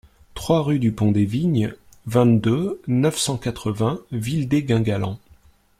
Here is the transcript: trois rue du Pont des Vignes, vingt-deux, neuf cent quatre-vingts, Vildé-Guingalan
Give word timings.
trois 0.33 0.63
rue 0.63 0.79
du 0.79 0.91
Pont 0.93 1.11
des 1.11 1.25
Vignes, 1.25 1.75
vingt-deux, 2.07 2.81
neuf 2.87 3.19
cent 3.19 3.37
quatre-vingts, 3.37 3.99
Vildé-Guingalan 4.11 5.19